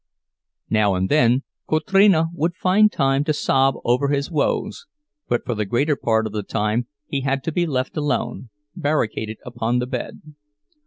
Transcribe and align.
Now 0.71 0.95
and 0.95 1.09
then 1.09 1.43
Kotrina 1.69 2.29
would 2.33 2.55
find 2.55 2.91
time 2.91 3.23
to 3.25 3.33
sob 3.33 3.75
over 3.85 4.07
his 4.07 4.31
woes, 4.31 4.87
but 5.27 5.45
for 5.45 5.53
the 5.53 5.63
greater 5.63 5.95
part 5.95 6.25
of 6.25 6.33
the 6.33 6.41
time 6.41 6.87
he 7.05 7.21
had 7.21 7.43
to 7.43 7.51
be 7.51 7.67
left 7.67 7.95
alone, 7.95 8.49
barricaded 8.75 9.37
upon 9.45 9.77
the 9.77 9.85
bed. 9.85 10.21